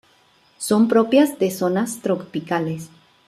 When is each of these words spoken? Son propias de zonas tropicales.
Son 0.57 0.87
propias 0.87 1.37
de 1.37 1.51
zonas 1.51 1.99
tropicales. 2.01 2.89